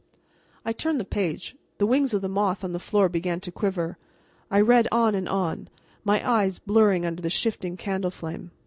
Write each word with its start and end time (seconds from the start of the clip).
I 0.65 0.71
turned 0.71 0.99
the 0.99 1.05
page. 1.05 1.55
The 1.77 1.85
wings 1.85 2.11
of 2.15 2.23
the 2.23 2.27
moth 2.27 2.63
on 2.63 2.71
the 2.71 2.79
floor 2.79 3.07
began 3.07 3.39
to 3.41 3.51
quiver. 3.51 3.99
I 4.49 4.59
read 4.59 4.87
on 4.91 5.13
and 5.13 5.29
on, 5.29 5.67
my 6.03 6.27
eyes 6.27 6.57
blurring 6.57 7.05
under 7.05 7.21
the 7.21 7.29
shifting 7.29 7.77
candle 7.77 8.09
flame. 8.09 8.49